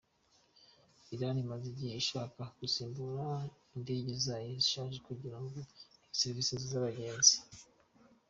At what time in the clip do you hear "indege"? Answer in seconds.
3.75-4.11